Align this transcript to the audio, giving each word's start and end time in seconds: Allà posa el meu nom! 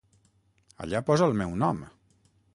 Allà 0.85 1.03
posa 1.11 1.29
el 1.29 1.37
meu 1.43 1.55
nom! 1.67 1.85